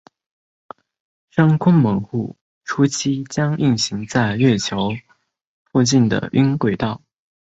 [1.29, 4.93] 深空门户初期将运行在月球
[5.65, 7.03] 附近的晕轨道。